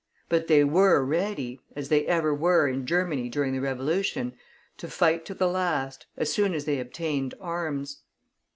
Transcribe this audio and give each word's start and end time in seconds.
But 0.29 0.47
they 0.47 0.63
were 0.63 1.05
ready 1.05 1.61
as 1.75 1.89
they 1.89 2.07
ever 2.07 2.33
were 2.33 2.67
in 2.67 2.87
Germany 2.87 3.29
during 3.29 3.53
the 3.53 3.61
revolution 3.61 4.33
to 4.77 4.87
fight 4.87 5.25
to 5.25 5.35
the 5.35 5.47
last, 5.47 6.07
as 6.17 6.33
soon 6.33 6.55
as 6.55 6.65
they 6.65 6.79
obtained 6.79 7.35
arms. 7.39 8.01